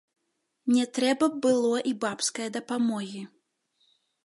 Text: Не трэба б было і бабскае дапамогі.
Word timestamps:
Не 0.75 0.85
трэба 0.97 1.25
б 1.35 1.41
было 1.47 1.75
і 1.91 1.95
бабскае 2.07 2.49
дапамогі. 2.57 3.23